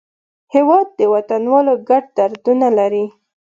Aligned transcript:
هېواد 0.53 0.87
د 0.99 1.01
وطنوالو 1.13 1.73
ګډ 1.89 2.03
دردونه 2.17 2.67
لري. 2.77 3.05